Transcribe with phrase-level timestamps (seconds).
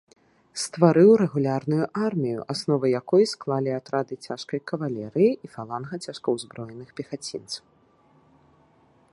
[0.61, 7.63] Стварыў рэгулярную армію, аснову якой склалі атрады цяжкай кавалерыі і фаланга цяжкаўзброеных пехацінцаў.